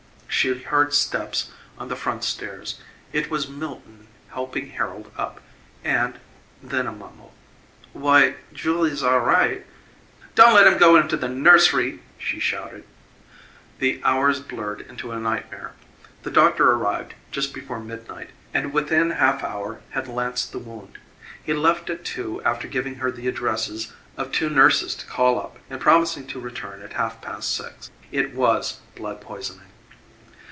[0.33, 2.79] She heard steps on the front stairs
[3.11, 5.39] it was Milton helping Harold up
[5.83, 6.19] and
[6.63, 7.33] then a mumble:
[7.93, 9.65] "Why, Julie's a'righ'."
[10.33, 12.85] "Don't let him go into the nursery!" she shouted.
[13.79, 15.73] The hours blurred into a nightmare.
[16.23, 20.97] The doctor arrived just before midnight and within a half hour had lanced the wound.
[21.43, 25.57] He left at two after giving her the addresses of two nurses to call up
[25.69, 27.91] and promising to return at half past six.
[28.13, 29.67] It was blood poisoning.